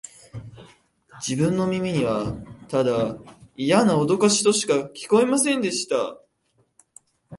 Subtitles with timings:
[1.19, 2.33] 自分の耳には、
[2.69, 3.15] ただ
[3.55, 6.17] イヤなおどかしとしか聞こえませんでした